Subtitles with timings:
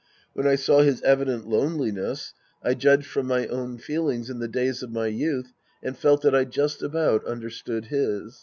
[0.33, 4.47] When I saw his evident lone liness, I judged from my own feelings in the
[4.47, 8.39] days of my youth and felt that I just about understood his.